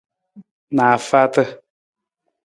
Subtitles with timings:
[0.75, 1.43] Naafaata.